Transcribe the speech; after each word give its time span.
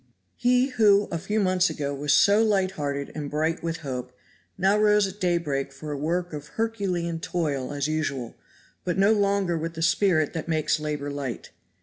HE 0.37 0.69
who 0.77 1.07
a 1.11 1.19
few 1.19 1.39
months 1.39 1.69
ago 1.69 1.93
was 1.93 2.11
so 2.11 2.41
lighthearted 2.43 3.11
and 3.13 3.29
bright 3.29 3.61
with 3.61 3.81
hope 3.85 4.11
now 4.57 4.75
rose 4.75 5.05
at 5.05 5.19
daybreak 5.19 5.71
for 5.71 5.91
a 5.91 5.95
work 5.95 6.33
of 6.33 6.47
Herculean 6.57 7.19
toil 7.19 7.71
as 7.71 7.87
usual, 7.87 8.33
but 8.83 8.97
no 8.97 9.11
longer 9.13 9.59
with 9.59 9.75
the 9.75 9.83
spirit 9.83 10.33
that 10.33 10.47
makes 10.47 10.79
labor 10.79 11.11
light. 11.11 11.51